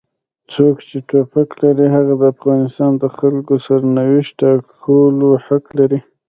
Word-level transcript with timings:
څوک 0.53 0.75
چې 0.87 0.97
ټوپک 1.09 1.49
لري 1.63 1.87
هغه 1.95 2.13
د 2.21 2.23
افغانستان 2.33 2.91
د 2.97 3.03
خلکو 3.17 3.53
د 3.57 3.63
سرنوشت 3.65 4.31
ټاکلو 4.41 5.31
حق 5.45 5.65
لري. 5.79 5.99